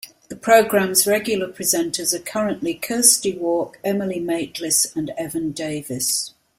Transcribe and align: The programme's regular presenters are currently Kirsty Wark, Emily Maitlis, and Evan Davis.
The 0.29 0.35
programme's 0.35 1.05
regular 1.05 1.47
presenters 1.47 2.11
are 2.11 2.17
currently 2.23 2.73
Kirsty 2.73 3.37
Wark, 3.37 3.79
Emily 3.83 4.19
Maitlis, 4.19 4.95
and 4.95 5.11
Evan 5.15 5.51
Davis. 5.51 6.33